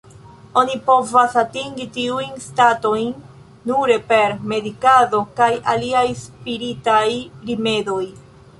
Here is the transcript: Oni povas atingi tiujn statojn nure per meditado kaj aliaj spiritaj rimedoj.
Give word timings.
Oni 0.59 0.77
povas 0.85 1.35
atingi 1.41 1.85
tiujn 1.97 2.31
statojn 2.45 3.11
nure 3.73 3.99
per 4.13 4.35
meditado 4.53 5.19
kaj 5.43 5.53
aliaj 5.75 6.05
spiritaj 6.25 7.07
rimedoj. 7.51 8.05